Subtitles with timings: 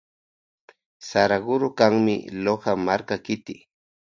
[1.09, 2.15] Saraguro kanmi
[2.47, 3.61] Loja markapa kiti.